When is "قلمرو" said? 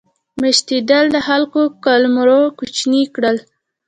1.85-2.41